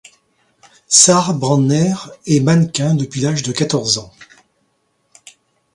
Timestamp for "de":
3.43-3.51